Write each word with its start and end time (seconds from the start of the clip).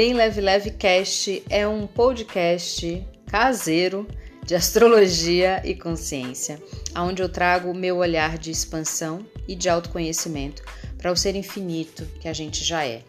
Bem 0.00 0.14
Leve 0.14 0.40
Leve 0.40 0.70
Cast 0.70 1.44
é 1.50 1.68
um 1.68 1.86
podcast 1.86 3.06
caseiro 3.26 4.08
de 4.46 4.54
astrologia 4.54 5.60
e 5.62 5.74
consciência, 5.74 6.58
onde 6.96 7.20
eu 7.20 7.28
trago 7.28 7.70
o 7.70 7.76
meu 7.76 7.98
olhar 7.98 8.38
de 8.38 8.50
expansão 8.50 9.26
e 9.46 9.54
de 9.54 9.68
autoconhecimento 9.68 10.62
para 10.96 11.12
o 11.12 11.16
ser 11.16 11.36
infinito 11.36 12.06
que 12.18 12.28
a 12.28 12.32
gente 12.32 12.64
já 12.64 12.82
é. 12.82 13.02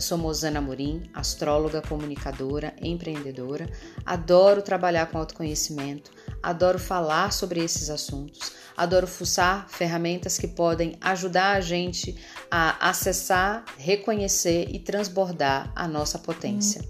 Eu 0.00 0.02
sou 0.02 0.16
Mozana 0.16 0.62
Morim, 0.62 1.02
astróloga, 1.12 1.82
comunicadora, 1.82 2.74
empreendedora. 2.80 3.68
Adoro 4.06 4.62
trabalhar 4.62 5.04
com 5.10 5.18
autoconhecimento, 5.18 6.10
adoro 6.42 6.78
falar 6.78 7.30
sobre 7.34 7.62
esses 7.62 7.90
assuntos, 7.90 8.50
adoro 8.74 9.06
fuçar 9.06 9.68
ferramentas 9.68 10.38
que 10.38 10.48
podem 10.48 10.96
ajudar 11.02 11.54
a 11.54 11.60
gente 11.60 12.16
a 12.50 12.88
acessar, 12.88 13.62
reconhecer 13.76 14.70
e 14.70 14.78
transbordar 14.78 15.70
a 15.76 15.86
nossa 15.86 16.18
potência. 16.18 16.82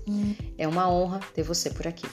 É 0.56 0.68
uma 0.68 0.88
honra 0.88 1.18
ter 1.34 1.42
você 1.42 1.68
por 1.68 1.88
aqui. 1.88 2.06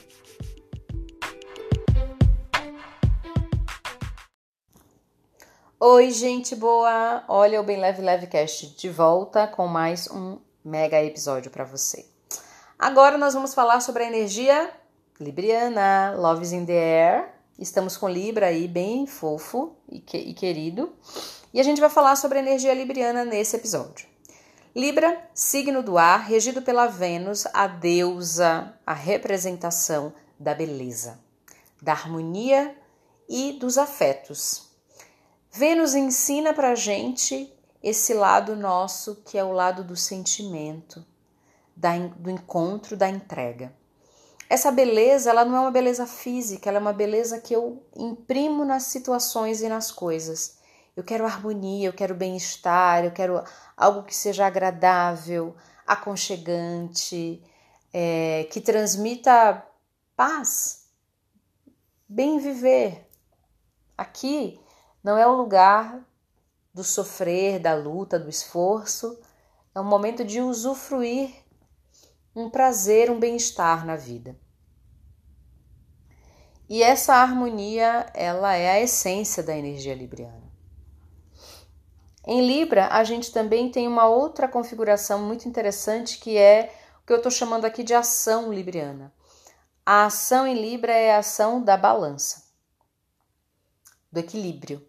Oi, 5.79 6.09
gente 6.09 6.55
boa! 6.55 7.23
Olha 7.27 7.61
o 7.61 7.63
Bem 7.63 7.79
Leve 7.79 8.01
Leve 8.01 8.25
Cast 8.25 8.75
de 8.75 8.89
volta 8.89 9.45
com 9.45 9.67
mais 9.67 10.09
um 10.09 10.46
mega 10.67 11.01
episódio 11.01 11.49
para 11.49 11.63
você. 11.63 12.05
Agora 12.77 13.17
nós 13.17 13.33
vamos 13.33 13.53
falar 13.53 13.79
sobre 13.79 14.03
a 14.03 14.07
energia 14.07 14.69
libriana, 15.19 16.13
Love 16.17 16.43
is 16.43 16.51
in 16.51 16.65
the 16.65 16.73
Air. 16.73 17.29
Estamos 17.57 17.95
com 17.95 18.09
Libra 18.09 18.47
aí 18.47 18.67
bem 18.67 19.07
fofo 19.07 19.75
e, 19.89 19.99
que, 19.99 20.17
e 20.17 20.33
querido. 20.33 20.93
E 21.53 21.59
a 21.61 21.63
gente 21.63 21.79
vai 21.79 21.89
falar 21.89 22.17
sobre 22.17 22.37
a 22.37 22.41
energia 22.41 22.73
libriana 22.73 23.23
nesse 23.23 23.55
episódio. 23.55 24.05
Libra, 24.75 25.27
signo 25.33 25.81
do 25.81 25.97
ar, 25.97 26.19
regido 26.19 26.61
pela 26.61 26.85
Vênus, 26.85 27.47
a 27.53 27.65
deusa, 27.65 28.77
a 28.85 28.93
representação 28.93 30.13
da 30.37 30.53
beleza, 30.53 31.17
da 31.81 31.93
harmonia 31.93 32.75
e 33.27 33.53
dos 33.53 33.77
afetos. 33.77 34.69
Vênus 35.49 35.95
ensina 35.95 36.53
pra 36.53 36.75
gente 36.75 37.56
esse 37.87 38.13
lado 38.13 38.53
nosso 38.53 39.15
que 39.23 39.37
é 39.37 39.43
o 39.43 39.53
lado 39.53 39.81
do 39.81 39.95
sentimento, 39.95 41.05
da, 41.73 41.97
do 41.97 42.29
encontro, 42.29 42.97
da 42.97 43.07
entrega. 43.07 43.73
Essa 44.49 44.71
beleza, 44.71 45.29
ela 45.29 45.45
não 45.45 45.55
é 45.55 45.59
uma 45.61 45.71
beleza 45.71 46.05
física, 46.05 46.69
ela 46.69 46.79
é 46.79 46.81
uma 46.81 46.91
beleza 46.91 47.39
que 47.39 47.55
eu 47.55 47.81
imprimo 47.95 48.65
nas 48.65 48.83
situações 48.83 49.61
e 49.61 49.69
nas 49.69 49.89
coisas. 49.89 50.57
Eu 50.97 51.03
quero 51.03 51.25
harmonia, 51.25 51.87
eu 51.87 51.93
quero 51.93 52.13
bem-estar, 52.13 53.05
eu 53.05 53.11
quero 53.11 53.41
algo 53.77 54.03
que 54.03 54.15
seja 54.15 54.45
agradável, 54.45 55.55
aconchegante, 55.85 57.41
é, 57.93 58.47
que 58.51 58.59
transmita 58.59 59.65
paz, 60.13 60.89
bem 62.07 62.37
viver. 62.37 63.09
Aqui 63.97 64.59
não 65.01 65.17
é 65.17 65.25
o 65.25 65.37
lugar 65.37 66.05
do 66.77 66.83
sofrer, 66.83 67.59
da 67.59 67.73
luta, 67.73 68.19
do 68.19 68.29
esforço. 68.29 69.19
É 69.73 69.81
um 69.81 69.83
momento 69.83 70.23
de 70.23 70.39
usufruir 70.39 71.33
um 72.35 72.51
prazer, 72.51 73.09
um 73.09 73.19
bem-estar 73.19 73.83
na 73.83 73.95
vida. 73.95 74.39
E 76.69 76.83
essa 76.83 77.15
harmonia, 77.15 78.05
ela 78.13 78.53
é 78.53 78.69
a 78.69 78.79
essência 78.79 79.41
da 79.41 79.57
energia 79.57 79.95
libriana. 79.95 80.47
Em 82.23 82.45
Libra, 82.45 82.89
a 82.89 83.03
gente 83.03 83.31
também 83.31 83.71
tem 83.71 83.87
uma 83.87 84.05
outra 84.05 84.47
configuração 84.47 85.19
muito 85.25 85.47
interessante 85.47 86.19
que 86.19 86.37
é 86.37 86.71
o 87.01 87.07
que 87.07 87.13
eu 87.13 87.17
estou 87.17 87.31
chamando 87.31 87.65
aqui 87.65 87.83
de 87.83 87.93
ação 87.95 88.53
libriana. 88.53 89.11
A 89.83 90.05
ação 90.05 90.45
em 90.45 90.61
Libra 90.61 90.91
é 90.91 91.15
a 91.15 91.19
ação 91.19 91.63
da 91.63 91.77
balança, 91.77 92.43
do 94.11 94.19
equilíbrio 94.19 94.85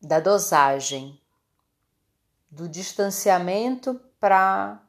da 0.00 0.18
dosagem, 0.18 1.20
do 2.50 2.68
distanciamento 2.68 4.00
para 4.18 4.82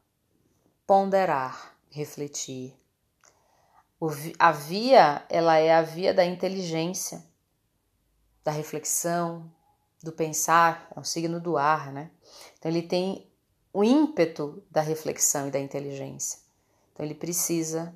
ponderar, 0.87 1.75
refletir. 1.89 2.75
a 4.39 4.51
via, 4.51 5.25
ela 5.29 5.57
é 5.57 5.73
a 5.73 5.81
via 5.81 6.13
da 6.13 6.25
inteligência, 6.25 7.23
da 8.43 8.51
reflexão, 8.51 9.51
do 10.01 10.11
pensar, 10.11 10.87
é 10.95 10.99
um 10.99 11.03
signo 11.03 11.39
do 11.39 11.57
ar, 11.57 11.91
né? 11.91 12.09
Então 12.57 12.71
ele 12.71 12.81
tem 12.81 13.29
o 13.71 13.83
ímpeto 13.83 14.63
da 14.71 14.81
reflexão 14.81 15.47
e 15.47 15.51
da 15.51 15.59
inteligência. 15.59 16.39
Então 16.91 17.05
ele 17.05 17.15
precisa 17.15 17.95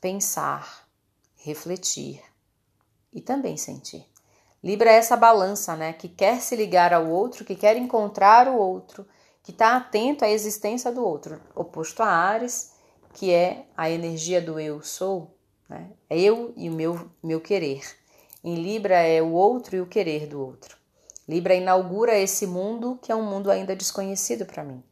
pensar, 0.00 0.88
refletir 1.36 2.22
e 3.12 3.20
também 3.20 3.56
sentir. 3.56 4.13
Libra 4.64 4.90
é 4.90 4.94
essa 4.94 5.14
balança, 5.14 5.76
né? 5.76 5.92
Que 5.92 6.08
quer 6.08 6.40
se 6.40 6.56
ligar 6.56 6.94
ao 6.94 7.06
outro, 7.06 7.44
que 7.44 7.54
quer 7.54 7.76
encontrar 7.76 8.48
o 8.48 8.56
outro, 8.56 9.06
que 9.42 9.50
está 9.50 9.76
atento 9.76 10.24
à 10.24 10.30
existência 10.30 10.90
do 10.90 11.04
outro. 11.04 11.38
Oposto 11.54 12.02
a 12.02 12.06
Ares, 12.06 12.72
que 13.12 13.30
é 13.30 13.66
a 13.76 13.90
energia 13.90 14.40
do 14.40 14.58
eu 14.58 14.80
sou, 14.80 15.36
né? 15.68 15.90
É 16.08 16.18
eu 16.18 16.54
e 16.56 16.70
o 16.70 16.72
meu, 16.72 17.10
meu 17.22 17.42
querer. 17.42 17.82
Em 18.42 18.54
Libra 18.54 18.94
é 18.94 19.20
o 19.20 19.32
outro 19.32 19.76
e 19.76 19.82
o 19.82 19.86
querer 19.86 20.26
do 20.26 20.40
outro. 20.40 20.78
Libra 21.28 21.54
inaugura 21.54 22.18
esse 22.18 22.46
mundo 22.46 22.98
que 23.02 23.12
é 23.12 23.14
um 23.14 23.22
mundo 23.22 23.50
ainda 23.50 23.76
desconhecido 23.76 24.46
para 24.46 24.64
mim 24.64 24.82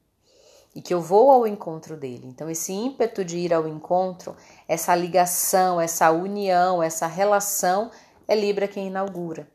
e 0.74 0.82
que 0.82 0.92
eu 0.92 1.00
vou 1.00 1.30
ao 1.30 1.46
encontro 1.46 1.96
dele. 1.96 2.26
Então, 2.26 2.50
esse 2.50 2.74
ímpeto 2.74 3.24
de 3.24 3.38
ir 3.38 3.54
ao 3.54 3.66
encontro, 3.66 4.36
essa 4.68 4.94
ligação, 4.94 5.80
essa 5.80 6.10
união, 6.10 6.82
essa 6.82 7.06
relação, 7.06 7.90
é 8.28 8.34
Libra 8.34 8.68
quem 8.68 8.88
inaugura. 8.88 9.48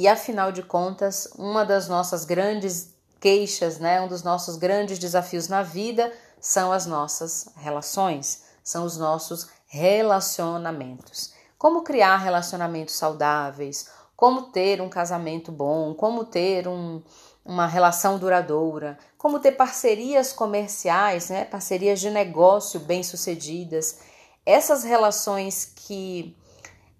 E 0.00 0.08
afinal 0.08 0.50
de 0.50 0.62
contas, 0.62 1.28
uma 1.36 1.62
das 1.62 1.86
nossas 1.86 2.24
grandes 2.24 2.94
queixas, 3.20 3.78
né, 3.78 4.00
um 4.00 4.08
dos 4.08 4.22
nossos 4.22 4.56
grandes 4.56 4.98
desafios 4.98 5.46
na 5.46 5.62
vida 5.62 6.10
são 6.40 6.72
as 6.72 6.86
nossas 6.86 7.50
relações, 7.54 8.44
são 8.64 8.86
os 8.86 8.96
nossos 8.96 9.50
relacionamentos. 9.66 11.34
Como 11.58 11.82
criar 11.82 12.16
relacionamentos 12.16 12.94
saudáveis, 12.94 13.90
como 14.16 14.44
ter 14.44 14.80
um 14.80 14.88
casamento 14.88 15.52
bom, 15.52 15.92
como 15.92 16.24
ter 16.24 16.66
um, 16.66 17.02
uma 17.44 17.66
relação 17.66 18.18
duradoura, 18.18 18.98
como 19.18 19.38
ter 19.38 19.52
parcerias 19.52 20.32
comerciais, 20.32 21.28
né, 21.28 21.44
parcerias 21.44 22.00
de 22.00 22.08
negócio 22.08 22.80
bem-sucedidas. 22.80 23.98
Essas 24.46 24.82
relações 24.82 25.70
que 25.76 26.34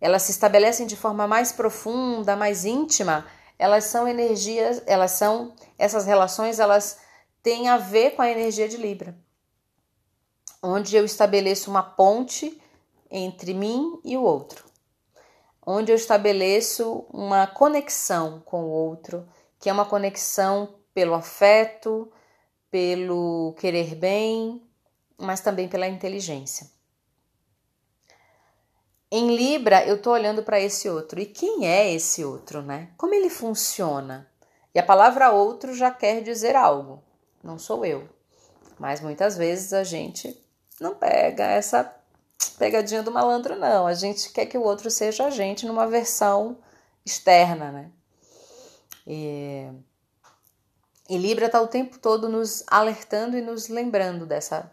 elas 0.00 0.22
se 0.22 0.32
estabelecem 0.32 0.86
de 0.86 0.96
forma 0.96 1.26
mais 1.26 1.52
profunda, 1.52 2.34
mais 2.34 2.64
íntima, 2.64 3.26
elas 3.58 3.84
são 3.84 4.08
energias, 4.08 4.82
elas 4.86 5.12
são 5.12 5.52
essas 5.78 6.06
relações, 6.06 6.58
elas 6.58 6.98
têm 7.42 7.68
a 7.68 7.76
ver 7.76 8.12
com 8.12 8.22
a 8.22 8.30
energia 8.30 8.68
de 8.68 8.76
Libra. 8.76 9.14
Onde 10.62 10.96
eu 10.96 11.04
estabeleço 11.04 11.70
uma 11.70 11.82
ponte 11.82 12.60
entre 13.10 13.52
mim 13.52 14.00
e 14.04 14.16
o 14.16 14.22
outro. 14.22 14.64
Onde 15.66 15.92
eu 15.92 15.96
estabeleço 15.96 17.06
uma 17.12 17.46
conexão 17.46 18.40
com 18.40 18.64
o 18.64 18.70
outro, 18.70 19.28
que 19.58 19.68
é 19.68 19.72
uma 19.72 19.84
conexão 19.84 20.74
pelo 20.94 21.14
afeto, 21.14 22.10
pelo 22.70 23.54
querer 23.58 23.94
bem, 23.94 24.62
mas 25.18 25.40
também 25.40 25.68
pela 25.68 25.86
inteligência. 25.86 26.66
Em 29.12 29.34
Libra, 29.34 29.84
eu 29.84 29.96
estou 29.96 30.12
olhando 30.12 30.44
para 30.44 30.60
esse 30.60 30.88
outro. 30.88 31.18
E 31.18 31.26
quem 31.26 31.66
é 31.66 31.92
esse 31.92 32.24
outro, 32.24 32.62
né? 32.62 32.90
Como 32.96 33.12
ele 33.12 33.28
funciona? 33.28 34.30
E 34.72 34.78
a 34.78 34.84
palavra 34.84 35.32
outro 35.32 35.74
já 35.74 35.90
quer 35.90 36.22
dizer 36.22 36.54
algo. 36.54 37.02
Não 37.42 37.58
sou 37.58 37.84
eu. 37.84 38.08
Mas 38.78 39.00
muitas 39.00 39.36
vezes 39.36 39.72
a 39.72 39.82
gente 39.82 40.40
não 40.80 40.94
pega 40.94 41.44
essa 41.44 41.92
pegadinha 42.56 43.02
do 43.02 43.10
malandro, 43.10 43.56
não. 43.56 43.84
A 43.84 43.94
gente 43.94 44.30
quer 44.30 44.46
que 44.46 44.56
o 44.56 44.62
outro 44.62 44.88
seja 44.90 45.26
a 45.26 45.30
gente 45.30 45.66
numa 45.66 45.88
versão 45.88 46.56
externa, 47.04 47.72
né? 47.72 47.90
E, 49.04 49.66
e 51.08 51.18
Libra 51.18 51.46
está 51.46 51.60
o 51.60 51.66
tempo 51.66 51.98
todo 51.98 52.28
nos 52.28 52.62
alertando 52.68 53.36
e 53.36 53.40
nos 53.40 53.66
lembrando 53.68 54.24
dessa, 54.24 54.70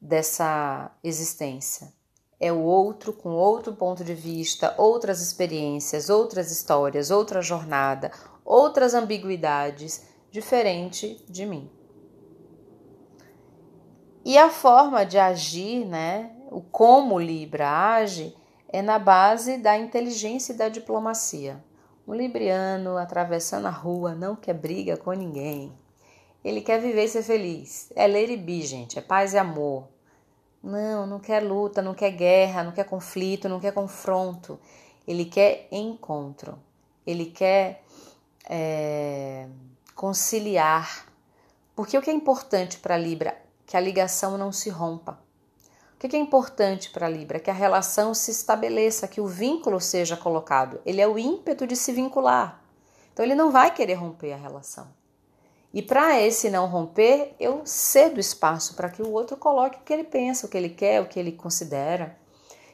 dessa 0.00 0.90
existência 1.04 1.94
é 2.38 2.52
o 2.52 2.60
outro 2.60 3.12
com 3.12 3.30
outro 3.30 3.74
ponto 3.74 4.04
de 4.04 4.14
vista, 4.14 4.74
outras 4.76 5.20
experiências, 5.20 6.10
outras 6.10 6.50
histórias, 6.50 7.10
outra 7.10 7.40
jornada, 7.40 8.10
outras 8.44 8.94
ambiguidades, 8.94 10.06
diferente 10.30 11.24
de 11.28 11.46
mim. 11.46 11.70
E 14.24 14.36
a 14.36 14.50
forma 14.50 15.06
de 15.06 15.18
agir, 15.18 15.86
né, 15.86 16.32
o 16.50 16.60
como 16.60 17.18
Libra 17.18 17.70
age, 17.94 18.36
é 18.68 18.82
na 18.82 18.98
base 18.98 19.56
da 19.56 19.78
inteligência 19.78 20.52
e 20.52 20.56
da 20.56 20.68
diplomacia. 20.68 21.64
Um 22.06 22.14
libriano 22.14 22.96
atravessando 22.96 23.66
a 23.66 23.70
rua 23.70 24.14
não 24.14 24.36
quer 24.36 24.54
briga 24.54 24.96
com 24.96 25.12
ninguém. 25.12 25.72
ele 26.44 26.60
quer 26.60 26.80
viver 26.80 27.04
e 27.04 27.08
ser 27.08 27.22
feliz. 27.24 27.92
É 27.96 28.06
ler 28.06 28.30
e 28.30 28.36
be, 28.36 28.62
gente, 28.62 28.98
é 28.98 29.02
paz 29.02 29.32
e 29.34 29.38
amor. 29.38 29.88
Não, 30.62 31.06
não 31.06 31.20
quer 31.20 31.42
luta, 31.42 31.80
não 31.80 31.94
quer 31.94 32.10
guerra, 32.10 32.64
não 32.64 32.72
quer 32.72 32.84
conflito, 32.84 33.48
não 33.48 33.60
quer 33.60 33.72
confronto. 33.72 34.58
Ele 35.06 35.24
quer 35.24 35.68
encontro. 35.70 36.58
Ele 37.06 37.26
quer 37.26 37.84
é, 38.48 39.46
conciliar. 39.94 41.06
Porque 41.74 41.96
o 41.96 42.02
que 42.02 42.10
é 42.10 42.12
importante 42.12 42.78
para 42.78 42.96
Libra? 42.96 43.36
Que 43.64 43.76
a 43.76 43.80
ligação 43.80 44.36
não 44.36 44.50
se 44.50 44.70
rompa. 44.70 45.18
O 45.94 45.98
que 45.98 46.14
é 46.14 46.18
importante 46.18 46.90
para 46.90 47.08
Libra? 47.08 47.40
Que 47.40 47.50
a 47.50 47.54
relação 47.54 48.12
se 48.12 48.30
estabeleça, 48.30 49.08
que 49.08 49.20
o 49.20 49.26
vínculo 49.26 49.80
seja 49.80 50.16
colocado. 50.16 50.80
Ele 50.84 51.00
é 51.00 51.08
o 51.08 51.18
ímpeto 51.18 51.66
de 51.66 51.74
se 51.74 51.90
vincular. 51.90 52.62
Então 53.12 53.24
ele 53.24 53.34
não 53.34 53.50
vai 53.50 53.72
querer 53.72 53.94
romper 53.94 54.32
a 54.32 54.36
relação. 54.36 54.86
E 55.76 55.82
para 55.82 56.18
esse 56.18 56.48
não 56.48 56.68
romper, 56.68 57.34
eu 57.38 57.60
cedo 57.66 58.18
espaço 58.18 58.74
para 58.74 58.88
que 58.88 59.02
o 59.02 59.12
outro 59.12 59.36
coloque 59.36 59.76
o 59.76 59.82
que 59.82 59.92
ele 59.92 60.04
pensa, 60.04 60.46
o 60.46 60.48
que 60.48 60.56
ele 60.56 60.70
quer, 60.70 61.02
o 61.02 61.06
que 61.06 61.20
ele 61.20 61.32
considera. 61.32 62.18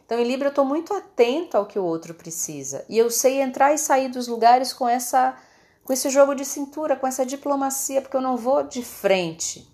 Então, 0.06 0.20
em 0.20 0.22
Libra, 0.22 0.46
eu 0.46 0.50
estou 0.50 0.64
muito 0.64 0.94
atento 0.94 1.56
ao 1.56 1.66
que 1.66 1.80
o 1.80 1.84
outro 1.84 2.14
precisa. 2.14 2.84
E 2.88 2.96
eu 2.96 3.10
sei 3.10 3.42
entrar 3.42 3.74
e 3.74 3.76
sair 3.76 4.08
dos 4.08 4.28
lugares 4.28 4.72
com 4.72 4.88
essa 4.88 5.36
com 5.82 5.92
esse 5.92 6.08
jogo 6.10 6.32
de 6.32 6.44
cintura, 6.44 6.94
com 6.94 7.04
essa 7.04 7.26
diplomacia, 7.26 8.00
porque 8.00 8.16
eu 8.16 8.20
não 8.20 8.36
vou 8.36 8.62
de 8.62 8.84
frente. 8.84 9.68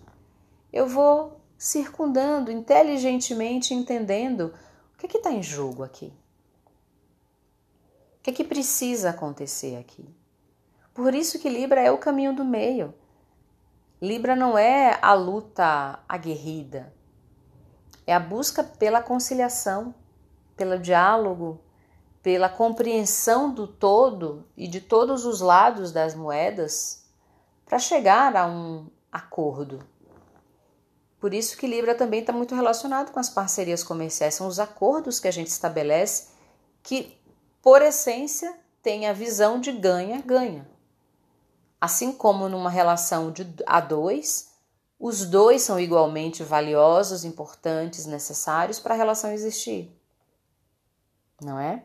Eu 0.73 0.87
vou 0.87 1.39
circundando 1.55 2.51
inteligentemente, 2.51 3.75
entendendo 3.75 4.55
o 4.95 4.97
que 4.97 5.17
está 5.17 5.31
em 5.31 5.43
jogo 5.43 5.83
aqui. 5.83 6.11
O 8.17 8.23
que, 8.23 8.31
que 8.31 8.43
precisa 8.43 9.11
acontecer 9.11 9.75
aqui? 9.75 10.09
Por 10.95 11.13
isso 11.13 11.37
que 11.37 11.47
Libra 11.47 11.79
é 11.79 11.91
o 11.91 11.99
caminho 11.99 12.33
do 12.33 12.43
meio. 12.43 12.91
Libra 14.01 14.33
não 14.33 14.57
é 14.57 14.97
a 15.01 15.13
luta 15.13 15.99
aguerrida, 16.07 16.93
é 18.07 18.13
a 18.13 18.19
busca 18.19 18.63
pela 18.63 19.03
conciliação, 19.03 19.93
pelo 20.55 20.79
diálogo, 20.79 21.59
pela 22.23 22.47
compreensão 22.47 23.53
do 23.53 23.67
todo 23.67 24.45
e 24.55 24.67
de 24.67 24.79
todos 24.79 25.25
os 25.25 25.41
lados 25.41 25.91
das 25.91 26.15
moedas 26.15 27.05
para 27.65 27.77
chegar 27.77 28.35
a 28.37 28.47
um 28.47 28.87
acordo. 29.11 29.79
Por 31.19 31.33
isso 31.33 31.57
que 31.57 31.67
Libra 31.67 31.93
também 31.93 32.21
está 32.21 32.31
muito 32.31 32.55
relacionado 32.55 33.11
com 33.11 33.19
as 33.19 33.29
parcerias 33.29 33.83
comerciais, 33.83 34.33
são 34.33 34.47
os 34.47 34.59
acordos 34.59 35.19
que 35.19 35.27
a 35.27 35.31
gente 35.31 35.47
estabelece 35.47 36.29
que, 36.81 37.17
por 37.61 37.81
essência, 37.81 38.57
tem 38.81 39.07
a 39.07 39.13
visão 39.13 39.59
de 39.59 39.73
ganha-ganha. 39.73 40.65
Assim 41.79 42.11
como 42.11 42.49
numa 42.49 42.69
relação 42.69 43.31
de 43.31 43.47
a 43.65 43.79
dois, 43.79 44.49
os 44.99 45.25
dois 45.25 45.61
são 45.61 45.79
igualmente 45.79 46.43
valiosos, 46.43 47.23
importantes, 47.23 48.05
necessários 48.05 48.79
para 48.79 48.93
a 48.93 48.97
relação 48.97 49.31
existir. 49.31 49.89
Não 51.41 51.57
é? 51.57 51.83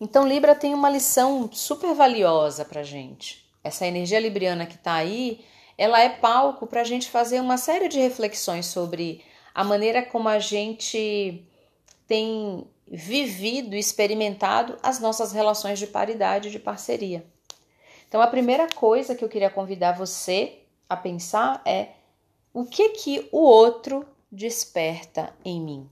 Então, 0.00 0.26
Libra 0.26 0.54
tem 0.54 0.74
uma 0.74 0.90
lição 0.90 1.48
super 1.52 1.94
valiosa 1.94 2.64
para 2.64 2.82
gente. 2.82 3.48
Essa 3.62 3.86
energia 3.86 4.18
libriana 4.18 4.66
que 4.66 4.74
está 4.74 4.94
aí, 4.94 5.44
ela 5.76 6.00
é 6.00 6.08
palco 6.08 6.66
para 6.66 6.80
a 6.80 6.84
gente 6.84 7.08
fazer 7.10 7.40
uma 7.40 7.56
série 7.56 7.88
de 7.88 8.00
reflexões 8.00 8.66
sobre 8.66 9.24
a 9.54 9.62
maneira 9.62 10.02
como 10.02 10.28
a 10.28 10.38
gente 10.38 11.44
tem 12.06 12.66
vivido 12.86 13.74
e 13.74 13.78
experimentado 13.78 14.76
as 14.82 14.98
nossas 14.98 15.32
relações 15.32 15.78
de 15.78 15.86
paridade, 15.86 16.50
de 16.50 16.58
parceria. 16.58 17.24
Então, 18.08 18.22
a 18.22 18.26
primeira 18.26 18.66
coisa 18.68 19.14
que 19.14 19.22
eu 19.22 19.28
queria 19.28 19.50
convidar 19.50 19.92
você 19.92 20.60
a 20.88 20.96
pensar 20.96 21.60
é 21.64 21.90
o 22.54 22.64
que 22.64 22.88
que 22.90 23.28
o 23.30 23.38
outro 23.38 24.06
desperta 24.32 25.34
em 25.44 25.60
mim. 25.60 25.90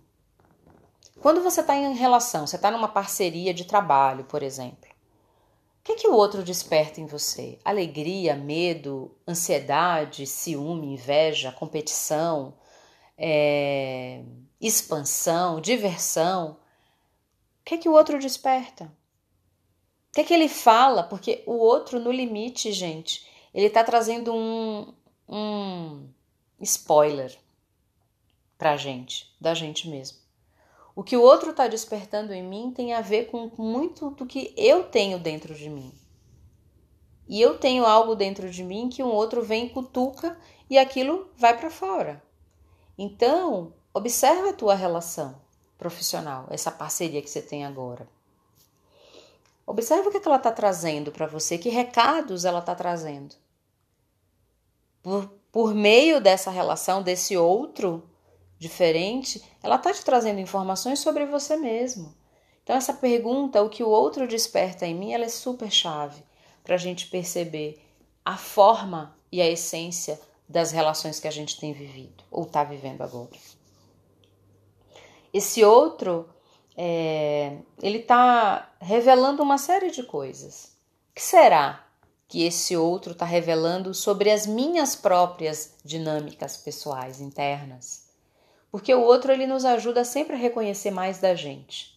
Quando 1.21 1.43
você 1.43 1.61
está 1.61 1.77
em 1.77 1.95
relação, 1.95 2.47
você 2.47 2.57
está 2.57 2.71
numa 2.71 2.89
parceria 2.89 3.53
de 3.53 3.65
trabalho, 3.65 4.25
por 4.25 4.43
exemplo, 4.43 4.89
o 5.81 5.85
que 5.85 5.95
que 5.95 6.09
o 6.09 6.15
outro 6.15 6.43
desperta 6.43 7.01
em 7.01 7.07
você? 7.07 7.59
Alegria, 7.65 8.35
medo, 8.35 9.15
ansiedade, 9.27 10.27
ciúme, 10.27 10.95
inveja, 10.95 11.53
competição, 11.53 12.55
é, 13.17 14.23
expansão, 14.61 15.61
diversão? 15.61 16.57
O 17.61 17.65
que 17.65 17.79
que 17.79 17.89
o 17.89 17.93
outro 17.93 18.19
desperta? 18.19 18.91
Que, 20.17 20.25
que 20.25 20.33
ele 20.33 20.49
fala? 20.49 21.03
Porque 21.03 21.43
o 21.47 21.53
outro, 21.53 22.01
no 22.01 22.11
limite, 22.11 22.73
gente, 22.73 23.27
ele 23.53 23.67
está 23.67 23.85
trazendo 23.85 24.35
um, 24.35 24.95
um 25.29 26.09
spoiler 26.61 27.37
pra 28.57 28.79
gente, 28.79 29.31
da 29.39 29.53
gente 29.53 29.91
mesmo. 29.91 30.17
O 30.95 31.03
que 31.03 31.19
o 31.19 31.23
outro 31.23 31.51
está 31.51 31.69
despertando 31.69 32.33
em 32.33 32.43
mim 32.43 32.73
tem 32.75 32.95
a 32.95 33.03
ver 33.03 33.27
com 33.27 33.51
muito 33.59 34.09
do 34.13 34.25
que 34.25 34.55
eu 34.57 34.85
tenho 34.85 35.19
dentro 35.19 35.55
de 35.55 35.69
mim. 35.69 35.93
E 37.29 37.39
eu 37.39 37.59
tenho 37.59 37.85
algo 37.85 38.15
dentro 38.15 38.49
de 38.49 38.65
mim 38.65 38.89
que 38.89 39.03
um 39.03 39.13
outro 39.13 39.43
vem 39.43 39.69
cutuca 39.69 40.39
e 40.71 40.79
aquilo 40.79 41.31
vai 41.37 41.59
para 41.59 41.69
fora. 41.69 42.23
Então, 42.97 43.75
observa 43.93 44.49
a 44.49 44.55
tua 44.55 44.75
relação 44.75 45.39
profissional, 45.77 46.47
essa 46.49 46.71
parceria 46.71 47.21
que 47.21 47.29
você 47.29 47.43
tem 47.43 47.67
agora. 47.67 48.09
Observe 49.67 50.09
o 50.09 50.11
que, 50.13 50.27
ela 50.27 50.37
está 50.37 50.53
trazendo 50.53 51.11
para 51.11 51.27
você, 51.27 51.59
que 51.59 51.69
recados 51.69 52.45
ela 52.45 52.61
está 52.61 52.75
trazendo. 52.75 53.35
Por, 55.03 55.29
por 55.51 55.75
meio 55.75 56.21
dessa 56.21 56.51
relação, 56.51 57.03
desse 57.03 57.37
outro 57.37 58.09
diferente, 58.59 59.43
ela 59.63 59.77
está 59.77 59.93
te 59.93 60.05
trazendo 60.05 60.41
informações 60.41 61.01
sobre 61.01 61.27
você 61.27 61.57
mesmo. 61.57 62.15
Então, 62.63 62.77
essa 62.77 62.95
pergunta, 62.95 63.63
o 63.63 63.69
que 63.69 63.83
o 63.83 63.89
outro 63.89 64.27
desperta 64.27 64.87
em 64.87 64.95
mim, 64.95 65.13
ela 65.13 65.25
é 65.25 65.29
super 65.29 65.71
chave 65.71 66.23
para 66.63 66.75
a 66.75 66.79
gente 66.79 67.09
perceber 67.09 67.83
a 68.25 68.37
forma 68.37 69.17
e 69.31 69.41
a 69.41 69.49
essência 69.49 70.21
das 70.49 70.71
relações 70.71 71.19
que 71.19 71.29
a 71.29 71.31
gente 71.31 71.59
tem 71.59 71.73
vivido 71.73 72.25
ou 72.31 72.45
está 72.45 72.63
vivendo 72.63 73.03
agora. 73.03 73.31
Esse 75.33 75.65
outro 75.65 76.29
é, 76.77 77.57
ele 77.83 77.99
está 77.99 78.71
revelando 78.81 79.43
uma 79.43 79.57
série 79.57 79.91
de 79.91 80.03
coisas. 80.03 80.77
O 81.11 81.15
que 81.15 81.23
será 81.23 81.85
que 82.29 82.45
esse 82.45 82.77
outro 82.77 83.13
está 83.13 83.25
revelando 83.25 83.95
sobre 83.95 84.31
as 84.31 84.47
minhas 84.47 84.95
próprias 84.95 85.77
dinâmicas 85.83 86.57
pessoais 86.57 87.21
internas? 87.21 88.11
Porque 88.71 88.95
o 88.95 89.01
outro 89.01 89.33
ele 89.33 89.47
nos 89.47 89.65
ajuda 89.65 90.05
sempre 90.05 90.35
a 90.35 90.39
reconhecer 90.39 90.91
mais 90.91 91.19
da 91.19 91.35
gente. 91.35 91.97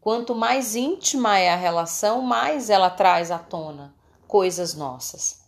Quanto 0.00 0.36
mais 0.36 0.76
íntima 0.76 1.36
é 1.36 1.50
a 1.50 1.56
relação, 1.56 2.22
mais 2.22 2.70
ela 2.70 2.88
traz 2.88 3.32
à 3.32 3.38
tona 3.40 3.92
coisas 4.28 4.74
nossas. 4.74 5.44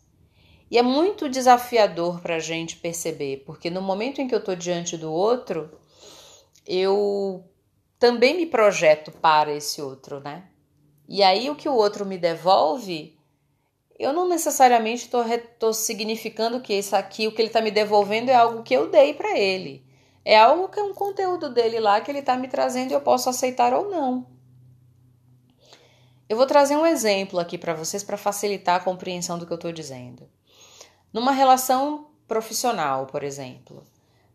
E 0.68 0.76
é 0.76 0.82
muito 0.82 1.28
desafiador 1.28 2.20
para 2.20 2.36
a 2.36 2.40
gente 2.40 2.76
perceber, 2.76 3.44
porque 3.46 3.70
no 3.70 3.80
momento 3.80 4.20
em 4.20 4.26
que 4.26 4.34
eu 4.34 4.40
estou 4.40 4.56
diante 4.56 4.96
do 4.96 5.12
outro, 5.12 5.70
eu 6.66 7.44
também 7.98 8.36
me 8.36 8.46
projeto 8.46 9.10
para 9.10 9.52
esse 9.52 9.82
outro, 9.82 10.20
né? 10.20 10.44
E 11.08 11.22
aí 11.22 11.50
o 11.50 11.56
que 11.56 11.68
o 11.68 11.74
outro 11.74 12.04
me 12.04 12.18
devolve, 12.18 13.18
eu 13.98 14.12
não 14.12 14.28
necessariamente 14.28 15.06
estou 15.06 15.72
significando 15.72 16.60
que 16.60 16.74
isso 16.74 16.94
aqui, 16.94 17.26
o 17.26 17.32
que 17.32 17.40
ele 17.40 17.48
está 17.48 17.60
me 17.60 17.70
devolvendo 17.70 18.30
é 18.30 18.34
algo 18.34 18.62
que 18.62 18.74
eu 18.74 18.90
dei 18.90 19.14
para 19.14 19.36
ele. 19.36 19.84
É 20.24 20.38
algo 20.38 20.68
que 20.68 20.78
é 20.78 20.82
um 20.82 20.92
conteúdo 20.92 21.48
dele 21.48 21.80
lá 21.80 22.00
que 22.00 22.10
ele 22.10 22.18
está 22.18 22.36
me 22.36 22.48
trazendo 22.48 22.90
e 22.90 22.94
eu 22.94 23.00
posso 23.00 23.30
aceitar 23.30 23.72
ou 23.72 23.90
não. 23.90 24.26
Eu 26.28 26.36
vou 26.36 26.46
trazer 26.46 26.76
um 26.76 26.84
exemplo 26.84 27.38
aqui 27.40 27.56
para 27.56 27.72
vocês 27.72 28.04
para 28.04 28.18
facilitar 28.18 28.76
a 28.76 28.84
compreensão 28.84 29.38
do 29.38 29.46
que 29.46 29.52
eu 29.52 29.56
estou 29.56 29.72
dizendo. 29.72 30.28
Numa 31.10 31.32
relação 31.32 32.10
profissional, 32.26 33.06
por 33.06 33.24
exemplo, 33.24 33.82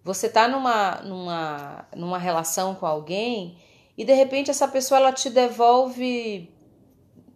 você 0.03 0.27
tá 0.27 0.47
numa, 0.47 1.01
numa, 1.01 1.87
numa 1.95 2.17
relação 2.17 2.75
com 2.75 2.85
alguém 2.85 3.57
e 3.97 4.03
de 4.03 4.13
repente 4.13 4.51
essa 4.51 4.67
pessoa 4.67 4.99
ela 4.99 5.13
te 5.13 5.29
devolve, 5.29 6.53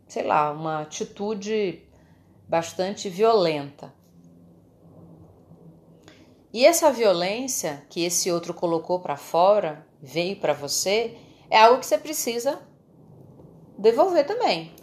sei 0.07 0.23
lá, 0.23 0.51
uma 0.51 0.81
atitude 0.81 1.81
bastante 2.47 3.09
violenta. 3.09 3.93
E 6.51 6.65
essa 6.65 6.91
violência 6.91 7.85
que 7.89 8.03
esse 8.03 8.31
outro 8.31 8.53
colocou 8.53 8.99
para 8.99 9.15
fora, 9.15 9.85
veio 10.01 10.35
para 10.37 10.53
você, 10.53 11.15
é 11.49 11.61
algo 11.61 11.79
que 11.79 11.85
você 11.85 11.97
precisa 11.97 12.59
devolver 13.77 14.25
também, 14.25 14.73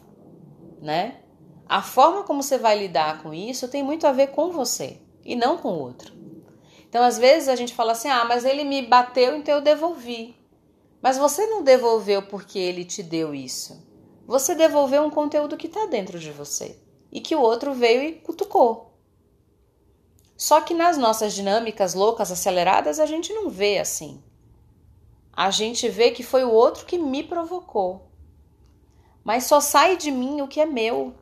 né? 0.81 1.21
A 1.67 1.83
forma 1.83 2.23
como 2.23 2.43
você 2.43 2.59
vai 2.59 2.79
lidar 2.79 3.23
com 3.23 3.35
isso 3.35 3.69
tem 3.69 3.83
muito 3.83 4.07
a 4.07 4.12
ver 4.12 4.29
com 4.29 4.53
você 4.53 5.00
e 5.25 5.35
não 5.35 5.57
com 5.57 5.69
o 5.69 5.81
outro. 5.81 6.24
Então, 6.94 7.02
às 7.02 7.18
vezes 7.18 7.48
a 7.48 7.56
gente 7.56 7.74
fala 7.74 7.90
assim: 7.90 8.06
ah, 8.06 8.24
mas 8.24 8.44
ele 8.44 8.62
me 8.62 8.80
bateu, 8.80 9.34
então 9.34 9.56
eu 9.56 9.60
devolvi. 9.60 10.36
Mas 11.02 11.18
você 11.18 11.44
não 11.44 11.64
devolveu 11.64 12.22
porque 12.22 12.56
ele 12.56 12.84
te 12.84 13.02
deu 13.02 13.34
isso. 13.34 13.84
Você 14.28 14.54
devolveu 14.54 15.02
um 15.02 15.10
conteúdo 15.10 15.56
que 15.56 15.66
está 15.66 15.86
dentro 15.86 16.20
de 16.20 16.30
você 16.30 16.80
e 17.10 17.20
que 17.20 17.34
o 17.34 17.40
outro 17.40 17.74
veio 17.74 18.00
e 18.00 18.12
cutucou. 18.12 18.96
Só 20.36 20.60
que 20.60 20.72
nas 20.72 20.96
nossas 20.96 21.34
dinâmicas 21.34 21.94
loucas 21.94 22.30
aceleradas 22.30 23.00
a 23.00 23.06
gente 23.06 23.32
não 23.32 23.50
vê 23.50 23.80
assim. 23.80 24.22
A 25.32 25.50
gente 25.50 25.88
vê 25.88 26.12
que 26.12 26.22
foi 26.22 26.44
o 26.44 26.52
outro 26.52 26.86
que 26.86 26.96
me 26.96 27.24
provocou. 27.24 28.08
Mas 29.24 29.46
só 29.46 29.60
sai 29.60 29.96
de 29.96 30.12
mim 30.12 30.42
o 30.42 30.46
que 30.46 30.60
é 30.60 30.66
meu, 30.66 31.12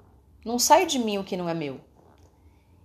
não 0.44 0.58
sai 0.58 0.84
de 0.84 0.98
mim 0.98 1.16
o 1.16 1.24
que 1.24 1.34
não 1.34 1.48
é 1.48 1.54
meu. 1.54 1.80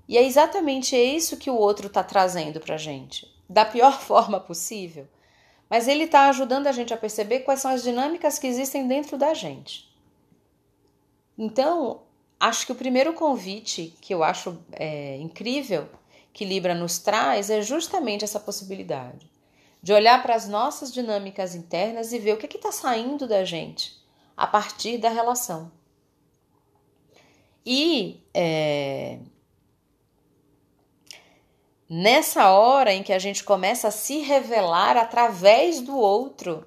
E 0.08 0.18
é 0.18 0.24
exatamente 0.24 0.96
isso 0.96 1.38
que 1.38 1.50
o 1.50 1.56
outro 1.56 1.88
está 1.88 2.04
trazendo 2.04 2.60
para 2.60 2.78
gente, 2.78 3.28
da 3.50 3.66
pior 3.66 4.00
forma 4.00 4.40
possível. 4.40 5.08
Mas 5.70 5.88
ele 5.88 6.06
está 6.06 6.30
ajudando 6.30 6.68
a 6.68 6.72
gente 6.72 6.94
a 6.94 6.98
perceber 6.98 7.42
quais 7.42 7.60
são 7.60 7.72
as 7.72 7.84
dinâmicas 7.84 8.40
que 8.40 8.48
existem 8.48 8.88
dentro 8.88 9.18
da 9.18 9.34
gente. 9.34 9.88
Então, 11.38 12.02
acho 12.40 12.66
que 12.66 12.72
o 12.72 12.76
primeiro 12.76 13.14
convite 13.14 13.94
que 14.02 14.14
eu 14.14 14.24
acho 14.24 14.58
é, 14.72 15.18
incrível 15.18 15.90
que 16.32 16.46
Libra 16.46 16.74
nos 16.74 17.00
traz 17.00 17.50
é 17.50 17.62
justamente 17.62 18.24
essa 18.24 18.40
possibilidade 18.40 19.30
de 19.82 19.94
olhar 19.94 20.22
para 20.22 20.36
as 20.36 20.48
nossas 20.48 20.92
dinâmicas 20.92 21.56
internas 21.56 22.12
e 22.12 22.20
ver 22.20 22.34
o 22.34 22.38
que 22.38 22.56
está 22.56 22.72
saindo 22.72 23.28
da 23.28 23.44
gente 23.44 23.96
a 24.36 24.46
partir 24.46 24.98
da 24.98 25.10
relação. 25.10 25.72
E 27.66 28.22
é, 28.34 29.20
nessa 31.90 32.52
hora 32.52 32.94
em 32.94 33.04
que 33.04 33.14
a 33.14 33.20
gente 33.20 33.44
começa 33.44 33.88
a 33.88 33.92
se 33.92 34.20
revelar 34.20 34.98
através 34.98 35.82
do 35.82 35.98
outro, 35.98 36.66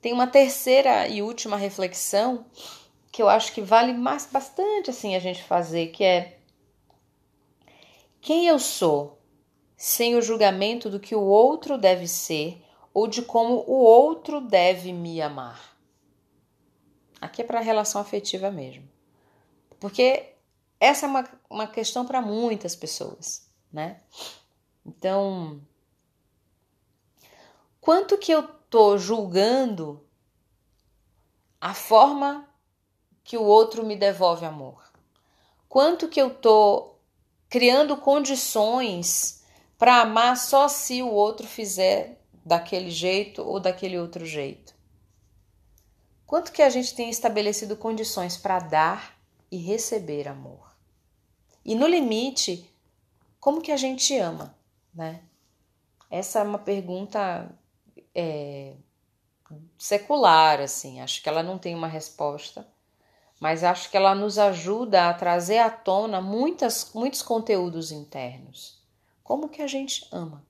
tem 0.00 0.12
uma 0.12 0.26
terceira 0.26 1.08
e 1.08 1.22
última 1.22 1.56
reflexão 1.56 2.44
que 3.10 3.22
eu 3.22 3.28
acho 3.28 3.52
que 3.52 3.60
vale 3.60 3.92
mais 3.92 4.26
bastante 4.26 4.90
assim 4.90 5.14
a 5.14 5.18
gente 5.18 5.42
fazer, 5.42 5.88
que 5.88 6.02
é 6.02 6.38
quem 8.20 8.46
eu 8.46 8.58
sou, 8.58 9.18
sem 9.76 10.14
o 10.16 10.22
julgamento 10.22 10.88
do 10.88 11.00
que 11.00 11.14
o 11.14 11.20
outro 11.20 11.76
deve 11.76 12.06
ser 12.06 12.62
ou 12.94 13.06
de 13.06 13.22
como 13.22 13.64
o 13.66 13.74
outro 13.74 14.40
deve 14.40 14.92
me 14.92 15.20
amar. 15.20 15.76
Aqui 17.20 17.42
é 17.42 17.44
para 17.44 17.58
a 17.58 17.62
relação 17.62 18.00
afetiva 18.00 18.50
mesmo. 18.50 18.88
Porque 19.80 20.34
essa 20.78 21.06
é 21.06 21.08
uma, 21.08 21.28
uma 21.48 21.66
questão 21.66 22.06
para 22.06 22.20
muitas 22.20 22.76
pessoas, 22.76 23.48
né? 23.72 24.00
Então, 24.84 25.60
quanto 27.80 28.18
que 28.18 28.32
eu 28.32 28.42
tô 28.42 28.98
julgando 28.98 30.04
a 31.60 31.74
forma 31.74 32.48
que 33.22 33.36
o 33.36 33.42
outro 33.42 33.84
me 33.84 33.96
devolve 33.96 34.44
amor? 34.44 34.82
Quanto 35.68 36.08
que 36.08 36.20
eu 36.20 36.34
tô 36.34 36.92
criando 37.48 37.98
condições 37.98 39.44
para 39.76 40.00
amar 40.00 40.36
só 40.36 40.68
se 40.68 41.02
o 41.02 41.10
outro 41.10 41.46
fizer 41.46 42.18
daquele 42.44 42.90
jeito 42.90 43.42
ou 43.42 43.60
daquele 43.60 43.98
outro 43.98 44.24
jeito. 44.24 44.74
Quanto 46.26 46.50
que 46.50 46.62
a 46.62 46.70
gente 46.70 46.94
tem 46.94 47.10
estabelecido 47.10 47.76
condições 47.76 48.36
para 48.36 48.58
dar 48.58 49.18
e 49.50 49.58
receber 49.58 50.28
amor? 50.28 50.74
E 51.64 51.74
no 51.74 51.86
limite, 51.86 52.72
como 53.38 53.60
que 53.60 53.70
a 53.70 53.76
gente 53.76 54.16
ama, 54.16 54.56
né? 54.94 55.22
Essa 56.10 56.40
é 56.40 56.42
uma 56.42 56.58
pergunta 56.58 57.50
é, 58.14 58.74
secular, 59.78 60.60
assim. 60.60 61.00
Acho 61.00 61.22
que 61.22 61.28
ela 61.28 61.42
não 61.42 61.58
tem 61.58 61.74
uma 61.74 61.88
resposta 61.88 62.66
mas 63.42 63.64
acho 63.64 63.90
que 63.90 63.96
ela 63.96 64.14
nos 64.14 64.38
ajuda 64.38 65.08
a 65.08 65.14
trazer 65.14 65.58
à 65.58 65.68
tona 65.68 66.20
muitas, 66.20 66.92
muitos 66.94 67.22
conteúdos 67.22 67.90
internos. 67.90 68.80
Como 69.24 69.48
que 69.48 69.60
a 69.60 69.66
gente 69.66 70.06
ama? 70.12 70.46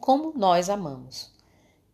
Como 0.00 0.36
nós 0.36 0.68
amamos? 0.68 1.30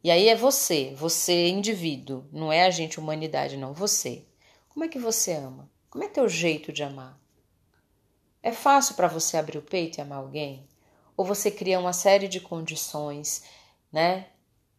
E 0.03 0.11
aí 0.11 0.29
é 0.29 0.35
você, 0.35 0.95
você 0.95 1.51
indivíduo, 1.51 2.25
não 2.33 2.51
é 2.51 2.65
a 2.65 2.71
gente 2.71 2.99
humanidade, 2.99 3.59
não, 3.59 3.75
você. 3.75 4.25
Como 4.71 4.83
é 4.83 4.89
que 4.89 4.99
você 4.99 5.35
ama? 5.35 5.71
Como 5.91 6.03
é 6.03 6.09
teu 6.09 6.27
jeito 6.27 6.73
de 6.73 6.83
amar? 6.83 7.20
É 8.43 8.53
fácil 8.53 8.95
para 8.95 9.09
você 9.09 9.37
abrir 9.37 9.59
o 9.59 9.63
peito 9.63 9.99
e 9.99 10.01
amar 10.01 10.19
alguém? 10.19 10.67
Ou 11.17 11.25
você 11.25 11.51
cria 11.51 11.79
uma 11.79 11.93
série 11.93 12.29
de 12.29 12.41
condições, 12.41 13.45
né? 13.93 14.29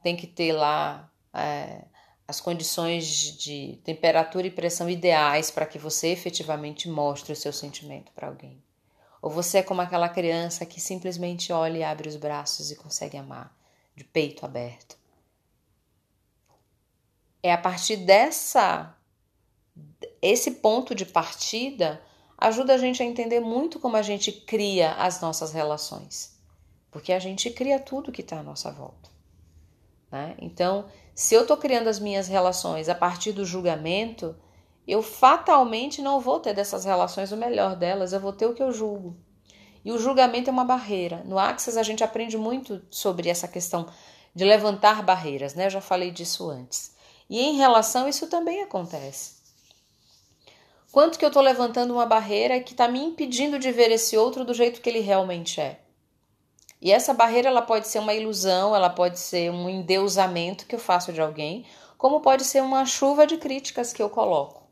Tem 0.02 0.16
que 0.16 0.26
ter 0.26 0.52
lá 0.54 1.12
é, 1.34 1.86
as 2.28 2.42
condições 2.42 3.06
de 3.38 3.80
temperatura 3.84 4.48
e 4.48 4.52
pressão 4.52 4.90
ideais 4.90 5.52
para 5.52 5.66
que 5.66 5.78
você 5.78 6.08
efetivamente 6.08 6.90
mostre 6.90 7.34
o 7.34 7.36
seu 7.36 7.54
sentimento 7.54 8.12
para 8.14 8.28
alguém. 8.28 8.64
Ou 9.22 9.30
você 9.30 9.60
é 9.60 9.64
como 9.64 9.82
aquela 9.82 10.10
criança 10.10 10.66
que 10.66 10.82
simplesmente 10.82 11.54
olha 11.54 11.78
e 11.78 11.84
abre 11.84 12.10
os 12.10 12.16
braços 12.16 12.72
e 12.72 12.76
consegue 12.76 13.18
amar, 13.18 13.56
de 13.96 14.04
peito 14.04 14.44
aberto. 14.44 14.98
É 17.44 17.54
a 17.54 17.58
partir 17.58 17.98
dessa 17.98 18.96
esse 20.22 20.52
ponto 20.52 20.96
de 20.96 21.06
partida 21.06 22.02
ajuda 22.42 22.74
a 22.74 22.78
gente 22.78 23.04
a 23.04 23.06
entender 23.06 23.40
muito 23.40 23.80
como 23.80 23.96
a 23.96 24.02
gente 24.02 24.32
cria 24.32 24.94
as 24.94 25.22
nossas 25.22 25.54
relações, 25.54 26.36
porque 26.90 27.14
a 27.14 27.20
gente 27.20 27.52
cria 27.52 27.80
tudo 27.80 28.12
que 28.12 28.22
está 28.22 28.40
à 28.40 28.44
nossa 28.44 28.72
volta. 28.72 29.12
Né? 30.12 30.36
Então, 30.40 30.86
se 31.14 31.36
eu 31.36 31.44
estou 31.44 31.56
criando 31.56 31.88
as 31.88 32.00
minhas 32.00 32.28
relações 32.28 32.90
a 32.90 32.96
partir 32.96 33.32
do 33.32 33.46
julgamento, 33.46 34.36
eu 34.88 35.04
fatalmente 35.04 36.02
não 36.02 36.20
vou 36.20 36.40
ter 36.40 36.56
dessas 36.56 36.84
relações 36.84 37.32
o 37.32 37.38
melhor 37.38 37.76
delas, 37.76 38.12
eu 38.12 38.20
vou 38.20 38.34
ter 38.34 38.48
o 38.48 38.56
que 38.56 38.64
eu 38.64 38.72
julgo. 38.72 39.16
E 39.86 39.92
o 39.92 40.00
julgamento 40.00 40.50
é 40.50 40.54
uma 40.54 40.66
barreira. 40.66 41.24
No 41.26 41.38
Axis 41.38 41.78
a 41.78 41.84
gente 41.84 42.04
aprende 42.04 42.38
muito 42.38 42.82
sobre 42.90 43.30
essa 43.30 43.48
questão 43.48 43.88
de 44.34 44.46
levantar 44.46 45.04
barreiras, 45.04 45.54
né? 45.54 45.68
Eu 45.68 45.72
já 45.72 45.82
falei 45.82 46.12
disso 46.12 46.50
antes. 46.50 46.96
E 47.30 47.40
em 47.40 47.56
relação, 47.56 48.08
isso 48.08 48.28
também 48.28 48.62
acontece. 48.62 49.41
Quanto 50.92 51.18
que 51.18 51.24
eu 51.24 51.30
estou 51.30 51.42
levantando 51.42 51.94
uma 51.94 52.06
barreira 52.06 52.60
que 52.60 52.74
está 52.74 52.86
me 52.86 53.00
impedindo 53.00 53.58
de 53.58 53.72
ver 53.72 53.92
esse 53.92 54.18
outro 54.18 54.44
do 54.44 54.54
jeito 54.54 54.82
que 54.82 54.90
ele 54.90 55.00
realmente 55.00 55.62
é? 55.62 55.80
E 56.82 56.92
essa 56.92 57.14
barreira 57.14 57.48
ela 57.48 57.62
pode 57.62 57.88
ser 57.88 58.00
uma 58.00 58.14
ilusão, 58.14 58.76
ela 58.76 58.90
pode 58.90 59.18
ser 59.18 59.50
um 59.50 59.70
endeusamento 59.70 60.66
que 60.66 60.76
eu 60.76 60.80
faço 60.80 61.14
de 61.14 61.22
alguém, 61.22 61.66
como 61.98 62.20
pode 62.20 62.44
ser 62.44 62.62
uma 62.62 62.86
chuva 62.86 63.26
de 63.26 63.38
críticas 63.38 63.94
que 63.94 64.04
eu 64.04 64.10
coloco. 64.10 64.68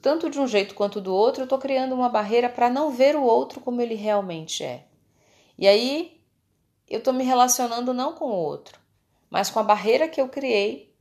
Tanto 0.00 0.30
de 0.30 0.40
um 0.40 0.46
jeito 0.46 0.74
quanto 0.74 0.98
do 0.98 1.14
outro, 1.14 1.42
eu 1.42 1.44
estou 1.44 1.58
criando 1.58 1.94
uma 1.94 2.08
barreira 2.08 2.48
para 2.48 2.70
não 2.70 2.90
ver 2.90 3.14
o 3.14 3.22
outro 3.22 3.60
como 3.60 3.82
ele 3.82 3.94
realmente 3.94 4.64
é. 4.64 4.86
E 5.58 5.68
aí 5.68 6.22
eu 6.88 7.00
estou 7.00 7.12
me 7.12 7.24
relacionando 7.24 7.92
não 7.92 8.14
com 8.14 8.26
o 8.26 8.34
outro, 8.34 8.80
mas 9.28 9.50
com 9.50 9.58
a 9.58 9.62
barreira 9.62 10.08
que 10.08 10.20
eu 10.20 10.28
criei 10.28 10.94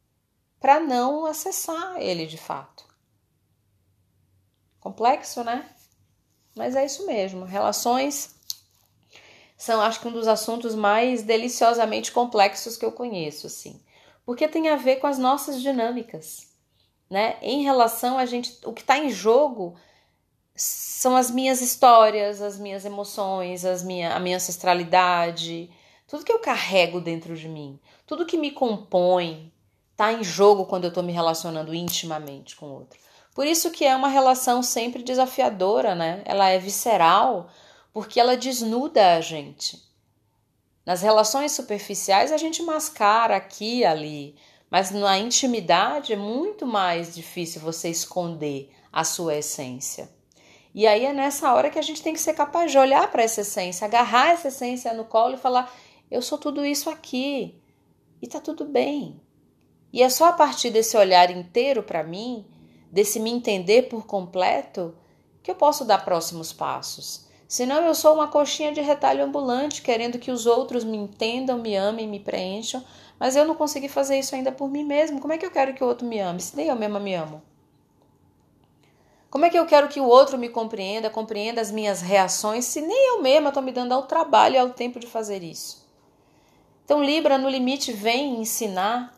para 0.60 0.82
não 0.82 1.26
acessar 1.26 1.96
ele 1.98 2.26
de 2.26 2.38
fato. 2.38 2.93
Complexo, 4.84 5.46
né? 5.46 5.66
Mas 6.54 6.76
é 6.76 6.86
isso 6.86 7.08
mesmo. 7.08 7.46
Relações 7.46 8.36
são 9.56 9.80
acho 9.80 10.02
que 10.02 10.08
um 10.10 10.12
dos 10.12 10.28
assuntos 10.28 10.76
mais 10.76 11.24
deliciosamente 11.24 12.12
complexos 12.12 12.76
que 12.76 12.84
eu 12.84 12.92
conheço, 12.92 13.48
assim, 13.48 13.82
porque 14.26 14.46
tem 14.46 14.68
a 14.68 14.76
ver 14.76 14.98
com 14.98 15.08
as 15.08 15.18
nossas 15.18 15.62
dinâmicas, 15.62 16.50
né? 17.10 17.38
Em 17.42 17.64
relação 17.64 18.18
a 18.18 18.26
gente, 18.26 18.60
o 18.66 18.74
que 18.74 18.82
está 18.82 18.98
em 18.98 19.10
jogo 19.10 19.74
são 20.54 21.16
as 21.16 21.32
minhas 21.32 21.62
histórias, 21.62 22.42
as 22.42 22.60
minhas 22.60 22.84
emoções, 22.84 23.64
as 23.64 23.84
minha, 23.84 24.14
a 24.14 24.20
minha 24.20 24.36
ancestralidade, 24.36 25.72
tudo 26.06 26.26
que 26.26 26.32
eu 26.32 26.40
carrego 26.40 27.00
dentro 27.00 27.38
de 27.38 27.48
mim, 27.48 27.80
tudo 28.06 28.26
que 28.26 28.38
me 28.38 28.52
compõe, 28.52 29.50
está 29.92 30.12
em 30.12 30.26
jogo 30.26 30.66
quando 30.66 30.84
eu 30.84 30.90
estou 30.90 31.04
me 31.04 31.14
relacionando 31.14 31.74
intimamente 31.74 32.58
com 32.58 32.66
o 32.66 32.74
outro. 32.74 33.00
Por 33.34 33.48
isso 33.48 33.72
que 33.72 33.84
é 33.84 33.96
uma 33.96 34.08
relação 34.08 34.62
sempre 34.62 35.02
desafiadora, 35.02 35.96
né? 35.96 36.22
Ela 36.26 36.50
é 36.50 36.60
visceral, 36.60 37.50
porque 37.92 38.20
ela 38.20 38.38
desnuda 38.38 39.16
a 39.16 39.22
gente. 39.22 39.82
Nas 40.86 41.02
relações 41.02 41.52
superficiais 41.52 42.32
a 42.32 42.38
gente 42.38 42.62
mascara 42.62 43.36
aqui 43.36 43.80
e 43.80 43.86
ali, 43.86 44.36
mas 44.70 44.92
na 44.92 45.18
intimidade 45.18 46.14
é 46.14 46.18
muito 46.18 46.66
mais 46.66 47.16
difícil 47.16 47.62
você 47.62 47.90
esconder 47.90 48.70
a 48.92 49.04
sua 49.04 49.36
essência. 49.36 50.10
E 50.76 50.86
aí 50.86 51.06
é 51.06 51.14
nessa 51.14 51.54
hora 51.54 51.70
que 51.70 51.80
a 51.80 51.84
gente 51.84 52.02
tem 52.02 52.14
que 52.14 52.20
ser 52.20 52.34
capaz 52.34 52.72
de 52.72 52.78
olhar 52.78 53.10
para 53.12 53.24
essa 53.24 53.42
essência, 53.42 53.86
agarrar 53.86 54.32
essa 54.32 54.48
essência 54.48 54.94
no 54.94 55.06
colo 55.06 55.36
e 55.36 55.40
falar: 55.40 55.72
eu 56.10 56.22
sou 56.22 56.38
tudo 56.38 56.66
isso 56.66 56.90
aqui 56.90 57.56
e 58.22 58.28
tá 58.28 58.40
tudo 58.40 58.66
bem. 58.66 59.22
E 59.92 60.02
é 60.02 60.10
só 60.10 60.26
a 60.26 60.34
partir 60.34 60.72
desse 60.72 60.98
olhar 60.98 61.30
inteiro 61.30 61.84
para 61.84 62.04
mim, 62.04 62.46
desse 62.94 63.20
me 63.20 63.32
entender 63.32 63.90
por 63.90 64.06
completo, 64.06 64.94
que 65.42 65.50
eu 65.50 65.56
posso 65.56 65.84
dar 65.84 66.06
próximos 66.06 66.54
passos. 66.54 67.26
Senão 67.48 67.84
eu 67.84 67.96
sou 67.96 68.14
uma 68.14 68.28
coxinha 68.28 68.72
de 68.72 68.82
retalho 68.82 69.26
ambulante, 69.26 69.82
querendo 69.82 70.20
que 70.20 70.30
os 70.30 70.46
outros 70.46 70.84
me 70.84 70.96
entendam, 70.96 71.58
me 71.58 71.76
amem, 71.76 72.08
me 72.08 72.20
preencham, 72.20 72.84
mas 73.20 73.36
eu 73.36 73.46
não 73.46 73.56
consegui 73.56 73.90
fazer 73.90 74.20
isso 74.20 74.36
ainda 74.36 74.52
por 74.52 74.70
mim 74.70 74.84
mesmo. 74.84 75.20
Como 75.20 75.34
é 75.34 75.40
que 75.40 75.46
eu 75.46 75.50
quero 75.50 75.74
que 75.74 75.84
o 75.84 75.88
outro 75.88 76.06
me 76.06 76.20
ame, 76.20 76.40
se 76.40 76.56
nem 76.56 76.68
eu 76.68 76.76
mesma 76.76 77.00
me 77.00 77.16
amo? 77.16 77.42
Como 79.32 79.44
é 79.44 79.50
que 79.50 79.58
eu 79.58 79.66
quero 79.66 79.88
que 79.88 80.00
o 80.00 80.06
outro 80.06 80.38
me 80.38 80.48
compreenda, 80.48 81.10
compreenda 81.10 81.60
as 81.60 81.72
minhas 81.72 82.00
reações, 82.00 82.66
se 82.66 82.80
nem 82.80 83.08
eu 83.08 83.24
mesma 83.24 83.50
estou 83.50 83.64
me 83.64 83.72
dando 83.72 83.94
ao 83.94 84.04
trabalho 84.04 84.54
e 84.54 84.60
ao 84.60 84.70
tempo 84.70 85.00
de 85.00 85.08
fazer 85.08 85.42
isso? 85.42 85.84
Então, 86.86 87.04
Libra, 87.04 87.40
no 87.40 87.50
limite, 87.50 87.92
vem 87.92 88.40
ensinar 88.40 89.18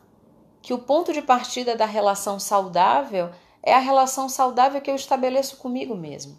que 0.62 0.72
o 0.72 0.78
ponto 0.78 1.12
de 1.12 1.20
partida 1.20 1.76
da 1.76 1.84
relação 1.84 2.40
saudável 2.40 3.30
é 3.66 3.74
a 3.74 3.80
relação 3.80 4.28
saudável 4.28 4.80
que 4.80 4.88
eu 4.88 4.94
estabeleço 4.94 5.56
comigo 5.56 5.96
mesmo. 5.96 6.38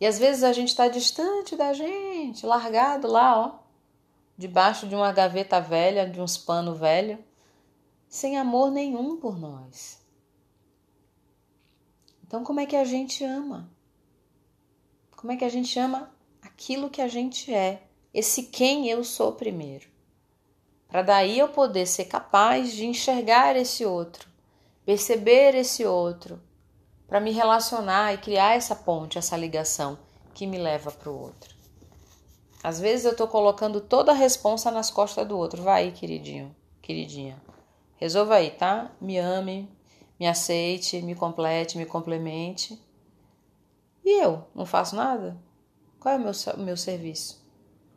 E 0.00 0.06
às 0.06 0.16
vezes 0.16 0.44
a 0.44 0.52
gente 0.52 0.68
está 0.68 0.86
distante 0.86 1.56
da 1.56 1.72
gente, 1.72 2.46
largado 2.46 3.08
lá, 3.08 3.36
ó, 3.36 3.58
debaixo 4.36 4.86
de 4.86 4.94
uma 4.94 5.10
gaveta 5.10 5.60
velha, 5.60 6.08
de 6.08 6.20
uns 6.20 6.38
pano 6.38 6.72
velho, 6.72 7.18
sem 8.08 8.38
amor 8.38 8.70
nenhum 8.70 9.16
por 9.16 9.36
nós. 9.36 10.00
Então, 12.24 12.44
como 12.44 12.60
é 12.60 12.66
que 12.66 12.76
a 12.76 12.84
gente 12.84 13.24
ama? 13.24 13.68
Como 15.16 15.32
é 15.32 15.36
que 15.36 15.44
a 15.44 15.48
gente 15.48 15.76
ama 15.80 16.14
aquilo 16.40 16.88
que 16.88 17.02
a 17.02 17.08
gente 17.08 17.52
é? 17.52 17.82
Esse 18.14 18.44
quem 18.44 18.88
eu 18.88 19.02
sou 19.02 19.32
primeiro. 19.32 19.88
Para 20.86 21.02
daí 21.02 21.40
eu 21.40 21.48
poder 21.48 21.86
ser 21.86 22.04
capaz 22.04 22.72
de 22.72 22.86
enxergar 22.86 23.56
esse 23.56 23.84
outro, 23.84 24.37
perceber 24.88 25.54
esse 25.54 25.84
outro, 25.84 26.40
para 27.06 27.20
me 27.20 27.30
relacionar 27.30 28.14
e 28.14 28.16
criar 28.16 28.56
essa 28.56 28.74
ponte, 28.74 29.18
essa 29.18 29.36
ligação 29.36 29.98
que 30.32 30.46
me 30.46 30.56
leva 30.56 30.90
para 30.90 31.10
o 31.10 31.20
outro. 31.24 31.54
Às 32.64 32.80
vezes 32.80 33.04
eu 33.04 33.12
estou 33.12 33.28
colocando 33.28 33.82
toda 33.82 34.12
a 34.12 34.14
responsa 34.14 34.70
nas 34.70 34.90
costas 34.90 35.28
do 35.28 35.36
outro. 35.36 35.62
Vai 35.62 35.82
aí, 35.82 35.92
queridinho, 35.92 36.56
queridinha. 36.80 37.36
Resolva 37.96 38.36
aí, 38.36 38.50
tá? 38.50 38.90
Me 38.98 39.18
ame, 39.18 39.70
me 40.18 40.26
aceite, 40.26 41.02
me 41.02 41.14
complete, 41.14 41.76
me 41.76 41.84
complemente. 41.84 42.82
E 44.02 44.24
eu 44.24 44.42
não 44.54 44.64
faço 44.64 44.96
nada? 44.96 45.36
Qual 46.00 46.14
é 46.14 46.16
o 46.16 46.20
meu, 46.22 46.32
o 46.32 46.60
meu 46.60 46.78
serviço? 46.78 47.46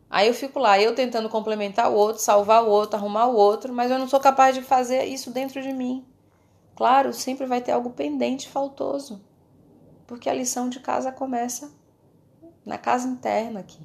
Aí 0.09 0.27
eu 0.27 0.33
fico 0.33 0.59
lá, 0.59 0.77
eu 0.77 0.93
tentando 0.93 1.29
complementar 1.29 1.89
o 1.89 1.95
outro, 1.95 2.21
salvar 2.21 2.65
o 2.65 2.69
outro, 2.69 2.97
arrumar 2.97 3.27
o 3.27 3.35
outro, 3.37 3.71
mas 3.71 3.89
eu 3.89 3.97
não 3.97 4.09
sou 4.09 4.19
capaz 4.19 4.53
de 4.53 4.61
fazer 4.61 5.05
isso 5.05 5.31
dentro 5.31 5.61
de 5.61 5.71
mim. 5.71 6.05
Claro, 6.75 7.13
sempre 7.13 7.45
vai 7.45 7.61
ter 7.61 7.71
algo 7.71 7.91
pendente, 7.91 8.49
faltoso, 8.49 9.23
porque 10.07 10.29
a 10.29 10.33
lição 10.33 10.69
de 10.69 10.79
casa 10.79 11.11
começa 11.11 11.71
na 12.65 12.77
casa 12.77 13.07
interna 13.07 13.59
aqui. 13.59 13.81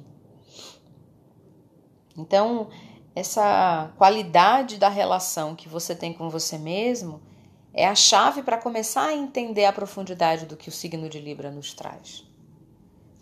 Então, 2.17 2.69
essa 3.15 3.91
qualidade 3.97 4.77
da 4.77 4.89
relação 4.89 5.55
que 5.55 5.69
você 5.69 5.95
tem 5.95 6.13
com 6.13 6.29
você 6.29 6.57
mesmo 6.57 7.21
é 7.73 7.87
a 7.87 7.93
chave 7.93 8.41
para 8.41 8.57
começar 8.57 9.05
a 9.05 9.15
entender 9.15 9.65
a 9.65 9.73
profundidade 9.73 10.45
do 10.45 10.57
que 10.57 10.69
o 10.69 10.71
signo 10.71 11.07
de 11.07 11.19
Libra 11.19 11.51
nos 11.51 11.73
traz. 11.73 12.25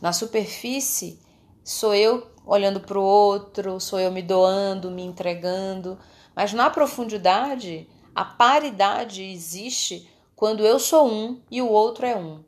Na 0.01 0.13
superfície, 0.13 1.19
sou 1.63 1.93
eu 1.93 2.31
olhando 2.45 2.79
para 2.79 2.97
o 2.97 3.03
outro, 3.03 3.79
sou 3.79 3.99
eu 3.99 4.11
me 4.11 4.21
doando, 4.21 4.91
me 4.91 5.03
entregando, 5.03 5.97
mas 6.35 6.53
na 6.53 6.69
profundidade, 6.69 7.89
a 8.15 8.23
paridade 8.23 9.21
existe 9.21 10.09
quando 10.37 10.65
eu 10.65 10.79
sou 10.79 11.05
um 11.11 11.43
e 11.51 11.61
o 11.61 11.69
outro 11.69 12.05
é 12.05 12.15
um. 12.15 12.43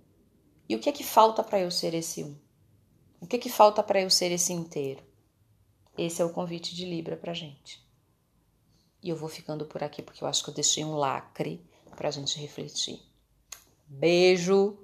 E 0.70 0.76
o 0.76 0.80
que 0.80 0.88
é 0.88 0.94
que 0.94 1.04
falta 1.04 1.44
para 1.44 1.60
eu 1.60 1.70
ser 1.70 1.94
esse 1.94 2.24
um? 2.24 2.38
O 3.20 3.28
que 3.28 3.36
é 3.36 3.40
que 3.40 3.50
falta 3.50 3.84
para 3.84 4.02
eu 4.02 4.10
ser 4.10 4.32
esse 4.32 4.54
inteiro? 4.54 5.04
Esse 5.98 6.22
é 6.22 6.26
o 6.26 6.32
convite 6.32 6.74
de 6.74 6.86
Libra 6.86 7.18
para 7.18 7.34
gente. 7.34 7.86
E 9.04 9.10
eu 9.10 9.16
vou 9.18 9.28
ficando 9.28 9.66
por 9.66 9.84
aqui 9.84 10.02
porque 10.02 10.24
eu 10.24 10.28
acho 10.28 10.44
que 10.44 10.50
eu 10.50 10.54
deixei 10.54 10.86
um 10.86 10.96
lacre 10.96 11.62
para 11.98 12.08
a 12.08 12.12
gente 12.12 12.40
refletir. 12.40 13.02
Beijo, 13.88 14.78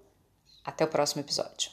até 0.65 0.83
o 0.83 0.89
próximo 0.89 1.21
episódio. 1.21 1.71